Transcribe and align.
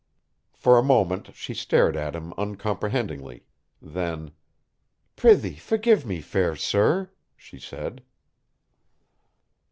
For 0.55 0.79
a 0.79 0.83
moment 0.83 1.29
she 1.35 1.53
stared 1.53 1.95
at 1.95 2.15
him 2.15 2.33
uncomprehendingly, 2.35 3.43
then, 3.79 4.31
"Prithee 5.15 5.57
forgive 5.57 6.07
me, 6.07 6.21
fair 6.21 6.55
sir," 6.55 7.11
she 7.37 7.59
said. 7.59 8.01